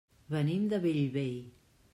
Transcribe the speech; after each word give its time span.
Venim 0.35 0.65
de 0.71 0.79
Bellvei. 0.87 1.31